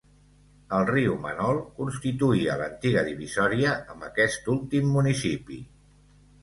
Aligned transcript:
El 0.77 0.87
riu 0.89 1.17
Manol 1.25 1.59
constituïa 1.81 2.57
l'antiga 2.63 3.05
divisòria 3.11 3.77
amb 3.95 4.09
aquest 4.11 4.53
últim 4.59 4.93
municipi. 4.99 5.63